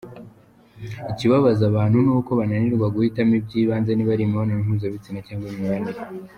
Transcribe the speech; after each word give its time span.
Ikibabaza 1.11 1.63
abantu 1.71 1.97
nuko 2.05 2.31
bananirwa 2.39 2.87
guhitamo 2.95 3.31
ibyibanze 3.39 3.91
niba 3.93 4.11
ari 4.15 4.23
imibonano 4.25 4.61
mpuzabitsina 4.65 5.19
cyangwa 5.27 5.45
imibanire. 5.51 6.01